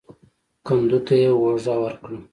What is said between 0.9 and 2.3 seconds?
ته يې اوږه ورکړه.